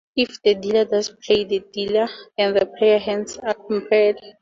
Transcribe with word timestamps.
If 0.15 0.41
the 0.41 0.55
dealer 0.55 0.85
does 0.85 1.09
play, 1.23 1.43
the 1.43 1.59
dealer 1.59 2.09
and 2.35 2.57
player 2.79 2.97
hands 2.97 3.37
are 3.37 3.53
compared. 3.53 4.17